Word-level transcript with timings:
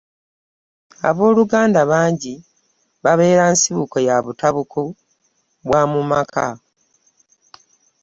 Abooluganda 1.09 1.81
bangi 1.91 2.33
babeera 3.03 3.43
nsibuko 3.53 3.97
ya 4.07 4.15
butabanguko 4.25 4.81
bwa 5.65 5.81
mu 5.91 6.01
maka. 6.11 6.47